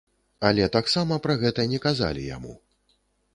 Але 0.47 0.69
таксама 0.75 1.17
пра 1.25 1.35
гэта 1.43 1.67
не 1.75 1.79
казалі 1.85 2.25
яму. 2.31 2.57